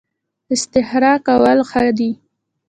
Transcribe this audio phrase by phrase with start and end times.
[0.53, 2.11] استخاره کول ښه دي